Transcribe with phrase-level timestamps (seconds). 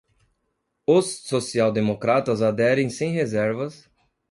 [0.87, 3.87] os social-democratas aderem sem reservas